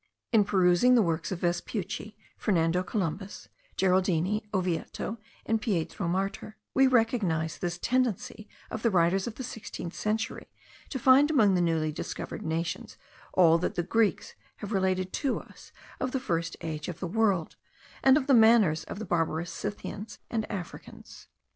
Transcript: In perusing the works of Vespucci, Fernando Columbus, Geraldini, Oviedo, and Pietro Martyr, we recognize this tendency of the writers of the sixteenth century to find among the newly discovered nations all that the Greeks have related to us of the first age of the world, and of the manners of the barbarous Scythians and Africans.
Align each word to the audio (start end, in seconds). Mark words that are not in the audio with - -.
In 0.31 0.45
perusing 0.45 0.95
the 0.95 1.03
works 1.03 1.31
of 1.31 1.41
Vespucci, 1.41 2.17
Fernando 2.35 2.81
Columbus, 2.81 3.49
Geraldini, 3.77 4.47
Oviedo, 4.51 5.19
and 5.45 5.61
Pietro 5.61 6.07
Martyr, 6.07 6.57
we 6.73 6.87
recognize 6.87 7.59
this 7.59 7.77
tendency 7.77 8.49
of 8.71 8.81
the 8.81 8.89
writers 8.89 9.27
of 9.27 9.35
the 9.35 9.43
sixteenth 9.43 9.93
century 9.93 10.49
to 10.89 10.97
find 10.97 11.29
among 11.29 11.53
the 11.53 11.61
newly 11.61 11.91
discovered 11.91 12.41
nations 12.41 12.97
all 13.33 13.59
that 13.59 13.75
the 13.75 13.83
Greeks 13.83 14.33
have 14.55 14.71
related 14.73 15.13
to 15.13 15.37
us 15.39 15.71
of 15.99 16.13
the 16.13 16.19
first 16.19 16.57
age 16.61 16.87
of 16.87 16.99
the 16.99 17.05
world, 17.05 17.55
and 18.03 18.17
of 18.17 18.25
the 18.25 18.33
manners 18.33 18.83
of 18.85 18.97
the 18.97 19.05
barbarous 19.05 19.51
Scythians 19.51 20.17
and 20.31 20.49
Africans. 20.51 21.27